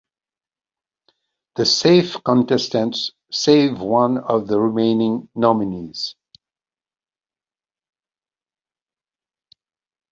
[1.57, 6.15] The safe contestants save one of the remaining nominees.